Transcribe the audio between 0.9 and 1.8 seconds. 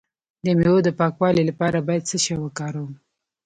پاکوالي لپاره